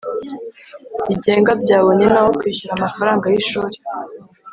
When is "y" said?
3.31-3.35